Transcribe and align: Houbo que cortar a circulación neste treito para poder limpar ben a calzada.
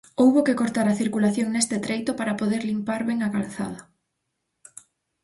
Houbo 0.21 0.39
que 0.45 0.57
cortar 0.61 0.87
a 0.89 0.99
circulación 1.01 1.47
neste 1.49 1.77
treito 1.85 2.11
para 2.19 2.37
poder 2.41 2.61
limpar 2.69 3.01
ben 3.09 3.19
a 3.21 3.29
calzada. 3.35 3.81